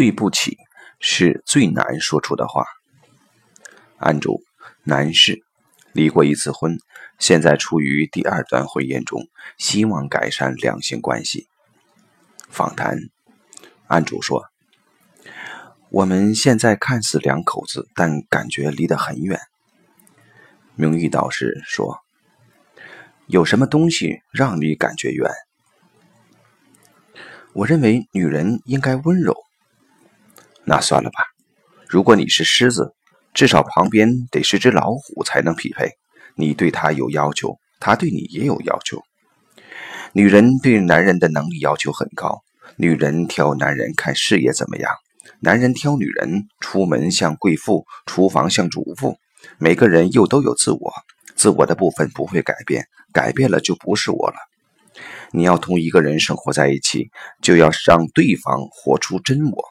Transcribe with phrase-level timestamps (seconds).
[0.00, 0.56] 对不起
[0.98, 2.64] 是最难说出的话。
[3.98, 4.42] 案主：
[4.82, 5.42] 男士，
[5.92, 6.78] 离过一次婚，
[7.18, 9.28] 现在处于第二段婚姻中，
[9.58, 11.48] 希望改善两性关系。
[12.48, 12.96] 访谈：
[13.88, 14.46] 案主说
[15.92, 19.38] ：“我们现在看似两口子，但感觉离得很远。”
[20.76, 21.98] 名誉导师说
[23.28, 25.30] ：“有什么东西让你感觉远？”
[27.52, 29.36] 我认为女人应该温柔。
[30.70, 31.24] 那算了吧，
[31.88, 32.94] 如果你是狮子。
[33.34, 35.90] 至少旁边得是只老虎才能匹配。
[36.36, 39.02] 你对他有要求，他对你也有要求。
[40.12, 42.40] 女人对男人的能力要求很高。
[42.76, 44.92] 女人挑男人看事业怎么样，
[45.40, 49.16] 男人挑女人出门像贵妇，厨房像主妇。
[49.58, 50.92] 每个人又都有自我，
[51.34, 54.36] 自我的部分不会改变，改变了就不是我了。
[55.32, 57.10] 你要同一个人生活在一起，
[57.42, 59.64] 就要让对方活出真我。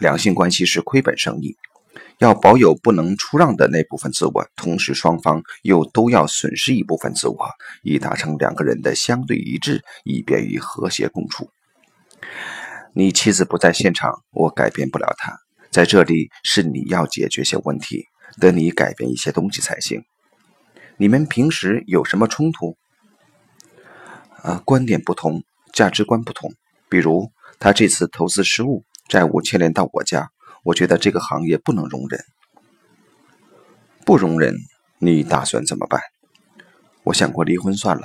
[0.00, 1.56] 两性关系是亏本生意。
[2.18, 7.36] 要保有不能出让的那部分自我，同时双方又都要损失一部分自我，
[7.82, 11.50] 以达成两个人的相对一致，以便于和谐共处。
[12.92, 15.38] 你妻子不在现场，我改变不了她。
[15.70, 18.04] 在这里是你要解决些问题，
[18.38, 20.02] 得你改变一些东西才行。
[20.98, 22.76] 你们平时有什么冲突？
[24.42, 26.52] 啊，观点不同，价值观不同。
[26.90, 30.30] 比如他这次投资失误，债务牵连到我家。
[30.62, 32.20] 我觉得这个行业不能容忍，
[34.06, 34.54] 不容忍，
[34.98, 36.00] 你打算怎么办？
[37.02, 38.02] 我想过离婚算了。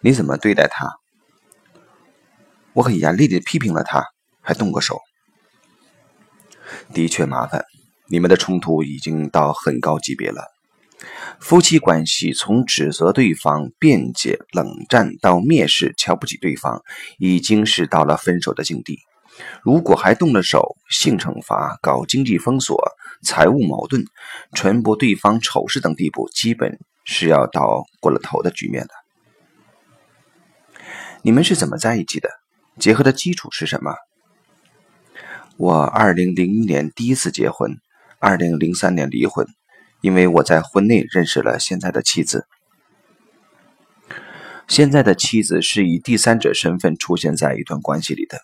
[0.00, 0.88] 你怎么对待他？
[2.72, 4.06] 我很严厉的批评了他，
[4.40, 4.98] 还动过手。
[6.94, 7.64] 的确麻烦，
[8.08, 10.46] 你们的冲突已经到很高级别了。
[11.38, 16.82] 夫妻关系从指责对方、辩解、冷战到蔑视、瞧不起对方，
[17.18, 19.00] 已经是到了分手的境地。
[19.62, 22.80] 如果还动了手，性惩罚、搞经济封锁、
[23.22, 24.04] 财务矛盾、
[24.52, 28.90] 传播对方丑事等地步，基本是要到过了头的局面了。
[31.22, 32.28] 你们是怎么在一起的？
[32.78, 33.94] 结合的基础是什么？
[35.56, 37.78] 我二零零一年第一次结婚，
[38.18, 39.46] 二零零三年离婚，
[40.00, 42.46] 因为我在婚内认识了现在的妻子。
[44.66, 48.38] 现在的妻子是以第三者身份出现在一段关系里的。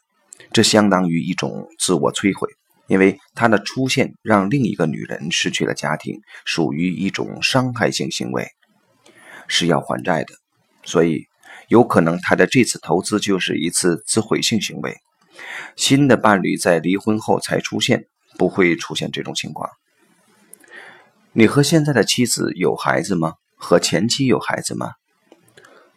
[0.52, 2.48] 这相当于一种自我摧毁，
[2.88, 8.48] 因为他的出现让另一个女人失去了家庭，属于一种伤害性行为，
[9.46, 10.34] 是要还债的。
[10.82, 11.24] 所以，
[11.68, 14.96] 有可能他的这次投资就是一次自毁性行为。
[15.76, 18.06] 新的伴侣在离婚后才出现，
[18.36, 19.70] 不会出现这种情况。
[21.32, 23.34] 你和现在的妻子有孩子吗？
[23.56, 24.92] 和前妻有孩子吗？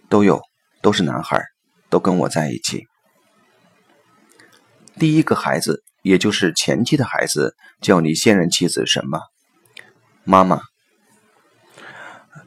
[0.10, 0.42] 都有，
[0.82, 1.42] 都是男孩，
[1.90, 2.86] 都跟我在一起。
[5.00, 9.20] 第一个孩子，也就是前妻的孩子，叫你现任妻子什么？
[10.24, 10.62] 妈妈，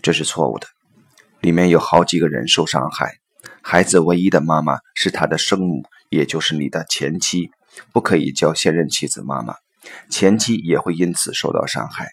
[0.00, 0.68] 这是错误的。
[1.40, 3.16] 里面有好几个人受伤害，
[3.62, 7.50] 孩子唯一的妈妈是他的生母，也就是你的前妻，
[7.92, 9.56] 不可以叫现任妻子妈妈，
[10.08, 12.10] 前妻也会因此受到伤害。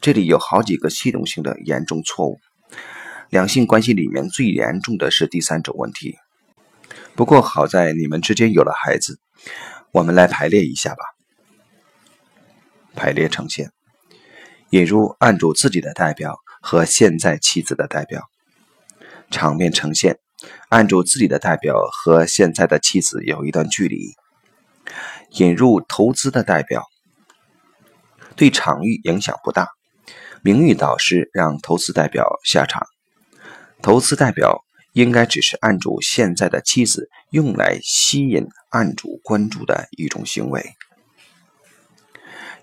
[0.00, 2.38] 这里有好几个系统性的严重错误。
[3.28, 6.16] 两性关系里面最严重的是第三种问题。
[7.14, 9.20] 不过好在你们之间有了孩子。
[9.92, 11.04] 我们来排列一下吧。
[12.94, 13.70] 排列呈现：
[14.70, 18.28] 引入案主自己的代表和现在妻子的代表。
[19.30, 20.18] 场面呈现：
[20.68, 24.14] 案主自己的代表和现在的妻子有一段距离。
[25.38, 26.84] 引入投资的代表，
[28.36, 29.68] 对场域影响不大。
[30.42, 32.86] 名誉导师让投资代表下场。
[33.82, 34.64] 投资代表。
[34.92, 40.74] 应该只是案主现在的妻子用来吸引案主关注的一种行为。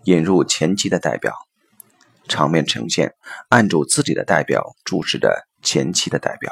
[0.03, 1.33] 引入前妻的代表，
[2.27, 3.13] 场面呈现
[3.49, 6.51] 案主自己的代表注视着前妻的代表。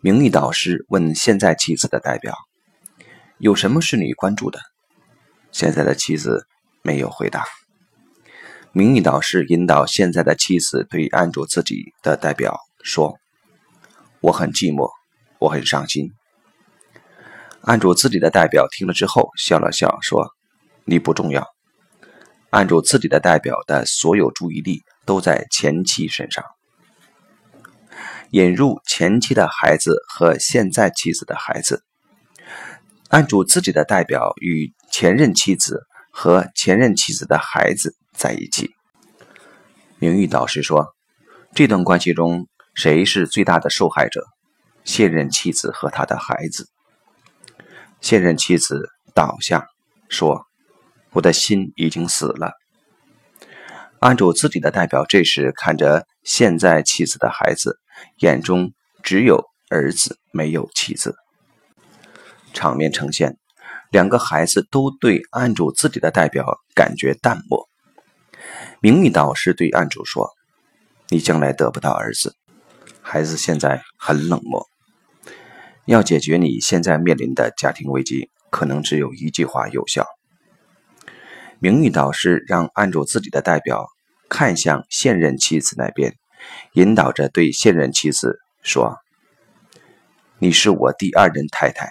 [0.00, 2.36] 名誉导师问现在妻子的代表
[3.38, 4.58] ：“有什么是你关注的？”
[5.52, 6.46] 现在的妻子
[6.82, 7.44] 没有回答。
[8.72, 13.18] 名誉导师引导现在的妻子对案主自己的代表说。
[14.20, 14.90] 我很寂寞，
[15.38, 16.10] 我很伤心。
[17.68, 20.32] 案主自己的代表听了之后笑了笑，说
[20.88, 21.46] ：“你不重要。”
[22.48, 26.42] 案主自己的代表的所有注意力都在前妻身上。
[28.30, 31.84] 引入前妻的孩子和现在妻子的孩子。
[33.10, 38.70] 案主自己的代表与前任妻子和前任妻子的孩子在一起。
[39.98, 40.94] 名誉导师说
[41.54, 44.24] ：“这段关系中。”谁是最大的受害者？
[44.84, 46.70] 现任妻子和他的孩子。
[48.00, 49.66] 现任妻子倒下，
[50.08, 50.46] 说
[51.12, 52.52] ：“我的心已经死了。”
[54.00, 57.78] 按住自己的代表这时看着现在妻子的孩子，
[58.18, 58.72] 眼中
[59.02, 61.16] 只有儿子，没有妻子。
[62.54, 63.36] 场面呈现，
[63.90, 67.68] 两个孩子都对按住自己的代表感觉淡漠。
[68.80, 70.30] 名誉导师对案主说
[71.10, 72.36] ：“你将来得不到儿子。”
[73.02, 74.64] 孩子现在很冷漠。
[75.88, 80.06] 要解决你现在面临的家庭危机，可能只有一句话有效。
[81.60, 83.86] 名誉导师让按住自己的代表
[84.28, 86.14] 看向现任妻子那边，
[86.74, 88.98] 引导着对现任妻子说
[90.38, 91.88] ：“你是我第二任太太，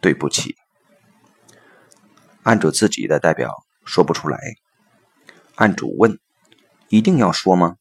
[0.00, 0.54] 对不起。”
[2.44, 3.52] 按住自己的代表
[3.84, 4.38] 说不出来。
[5.56, 6.20] 案主问
[6.88, 7.74] ：“一定要说吗？”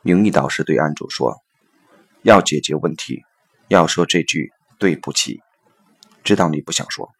[0.00, 1.36] 名誉导师对案主说
[2.24, 3.22] ：“要解决问题，
[3.68, 5.40] 要说这句对不起。
[6.22, 7.10] 知道你不想说。”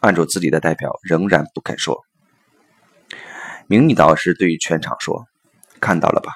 [0.00, 2.04] 按住自己的代表仍然不肯说。
[3.66, 5.26] 名誉导师对全场说
[5.80, 6.32] ：“看到了吧，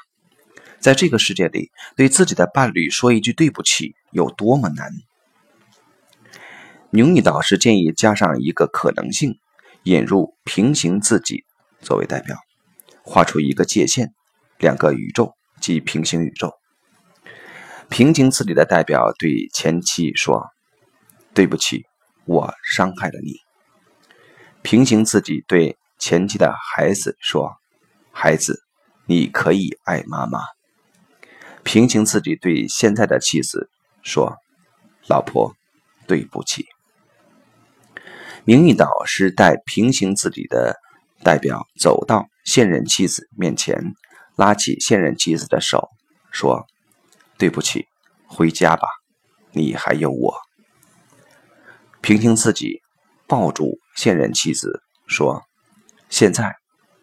[0.81, 4.91] 在这个世界里，对自己的伴侣说一句对不起有多么难。”
[6.91, 9.39] 名誉导师建议加上一个可能性。
[9.85, 11.45] 引入平行自己
[11.81, 12.37] 作为代表，
[13.03, 14.13] 画出一个界限，
[14.59, 16.53] 两个宇宙即平行宇宙。
[17.89, 20.47] 平行自己的代表对前妻说
[21.35, 21.87] ：“对不起，
[22.27, 23.37] 我伤害了你。”
[24.63, 27.57] 平行自己对前妻的孩子说
[28.13, 28.61] ：“孩子，
[29.07, 30.41] 你可以爱妈妈。”
[31.65, 33.71] 平行自己对现在的妻子
[34.03, 34.37] 说
[35.09, 35.55] ：“老婆，
[36.07, 36.67] 对不起。”
[38.45, 40.77] 名誉导师带平行自己的
[41.23, 43.95] 代表走到现任妻子面前，
[44.37, 45.89] 拉起现任妻子的手，
[46.31, 46.67] 说
[47.39, 47.87] ：“对不起，
[48.27, 48.89] 回家吧，
[49.53, 50.35] 你还有我。”
[52.03, 52.83] 平行自己
[53.27, 55.45] 抱住现任妻子，说
[56.11, 56.57] ：“现在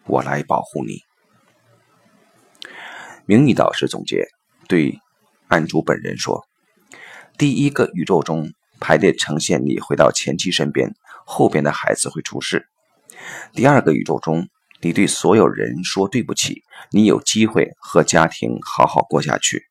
[0.06, 1.00] 我来保护你。”
[3.26, 4.28] 名誉导师总结
[4.68, 5.00] 对
[5.48, 6.46] 案主本人说
[7.38, 10.94] ：“第一个宇宙中。”排列呈现，你回到前妻身边，
[11.26, 12.68] 后边的孩子会出事。
[13.54, 14.50] 第二个宇宙中，
[14.82, 16.62] 你对所有人说对不起，
[16.92, 19.64] 你有机会和家庭好好过下去。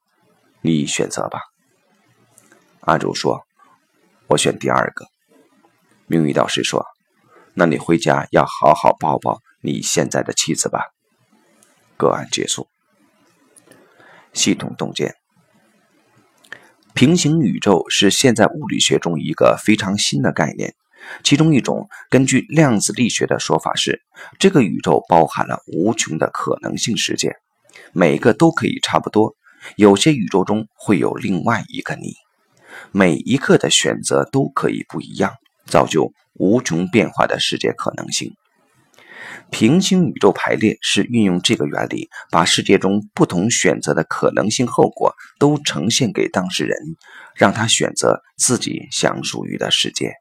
[0.66, 1.40] 你选择吧。
[2.80, 3.42] 阿主说
[4.28, 5.04] ：“我选第二个。”
[6.08, 6.86] 命运导师说
[7.52, 10.80] ：“那你回家要好好抱抱你现在的妻子吧。”
[11.98, 12.66] 个案结束。
[14.32, 15.14] 系统洞见。
[16.94, 20.74] 平行宇宙是现在物理学中一个非常新的概念，
[21.22, 24.00] 其中一种根据量子力学的说法是，
[24.38, 27.36] 这个宇宙包含了无穷的可能性世界，
[27.92, 29.34] 每个都可以差不多，
[29.76, 32.14] 有些宇宙中会有另外一个你，
[32.92, 35.32] 每一个的选择都可以不一样，
[35.66, 38.34] 造就无穷变化的世界可能性。
[39.50, 46.76] 平行宇宙排列是运用这个原理，把世界中不同选择的可能性后果都呈现给当事人，
[47.34, 50.12] 让他选择自己想属于的世界。